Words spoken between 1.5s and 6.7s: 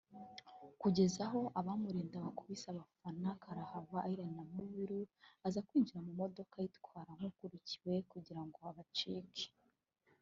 abamurinda bakubise abafana karahava Iryn Namubiru aza kwinjira mu modoka